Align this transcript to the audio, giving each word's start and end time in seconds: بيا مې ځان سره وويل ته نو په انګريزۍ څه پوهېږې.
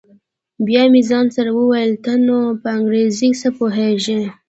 بيا 0.65 0.83
مې 0.91 1.01
ځان 1.09 1.25
سره 1.35 1.49
وويل 1.59 1.93
ته 2.05 2.13
نو 2.25 2.37
په 2.61 2.67
انګريزۍ 2.77 3.31
څه 3.41 3.49
پوهېږې. 3.57 4.21